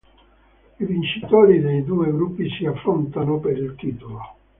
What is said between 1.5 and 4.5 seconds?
dei due gruppi si affrontano per il titolo.